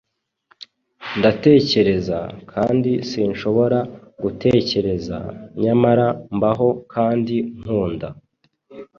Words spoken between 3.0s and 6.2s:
sinshobora gutekereza; nyamara